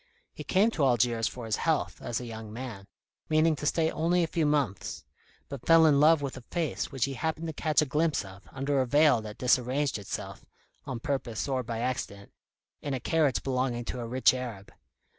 He 0.33 0.43
came 0.43 0.71
to 0.71 0.83
Algiers 0.83 1.27
for 1.27 1.45
his 1.45 1.57
health, 1.57 2.01
as 2.01 2.19
a 2.19 2.25
young 2.25 2.51
man, 2.51 2.87
meaning 3.29 3.55
to 3.57 3.67
stay 3.67 3.91
only 3.91 4.23
a 4.23 4.25
few 4.25 4.47
months, 4.47 5.05
but 5.47 5.67
fell 5.67 5.85
in 5.85 5.99
love 5.99 6.23
with 6.23 6.35
a 6.35 6.41
face 6.49 6.91
which 6.91 7.05
he 7.05 7.13
happened 7.13 7.45
to 7.45 7.53
catch 7.53 7.83
a 7.83 7.85
glimpse 7.85 8.25
of, 8.25 8.41
under 8.51 8.81
a 8.81 8.87
veil 8.87 9.21
that 9.21 9.37
disarranged 9.37 9.99
itself 9.99 10.43
on 10.85 11.01
purpose 11.01 11.47
or 11.47 11.61
by 11.61 11.81
accident 11.81 12.31
in 12.81 12.95
a 12.95 12.99
carriage 12.99 13.43
belonging 13.43 13.85
to 13.85 13.99
a 13.99 14.07
rich 14.07 14.33
Arab. 14.33 14.71